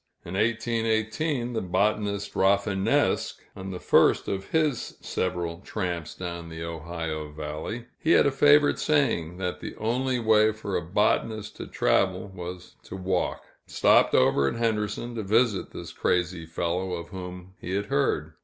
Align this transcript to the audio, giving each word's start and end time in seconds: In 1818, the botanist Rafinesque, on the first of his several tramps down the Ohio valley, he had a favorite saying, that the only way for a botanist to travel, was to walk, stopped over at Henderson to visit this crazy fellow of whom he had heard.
In 0.25 0.33
1818, 0.33 1.53
the 1.53 1.61
botanist 1.61 2.33
Rafinesque, 2.33 3.35
on 3.55 3.69
the 3.69 3.79
first 3.79 4.27
of 4.27 4.45
his 4.49 4.97
several 4.99 5.59
tramps 5.59 6.15
down 6.15 6.49
the 6.49 6.63
Ohio 6.63 7.31
valley, 7.31 7.85
he 7.99 8.13
had 8.13 8.25
a 8.25 8.31
favorite 8.31 8.79
saying, 8.79 9.37
that 9.37 9.59
the 9.59 9.75
only 9.75 10.17
way 10.17 10.51
for 10.53 10.75
a 10.75 10.81
botanist 10.81 11.55
to 11.57 11.67
travel, 11.67 12.31
was 12.33 12.77
to 12.85 12.95
walk, 12.95 13.43
stopped 13.67 14.15
over 14.15 14.47
at 14.47 14.55
Henderson 14.55 15.13
to 15.13 15.21
visit 15.21 15.69
this 15.69 15.93
crazy 15.93 16.47
fellow 16.47 16.93
of 16.93 17.09
whom 17.09 17.53
he 17.59 17.75
had 17.75 17.85
heard. 17.85 18.33